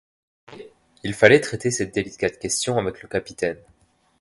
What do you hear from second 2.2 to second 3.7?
question avec le capitaine.